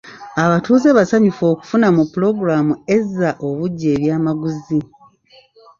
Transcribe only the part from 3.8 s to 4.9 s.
ebyamaguzi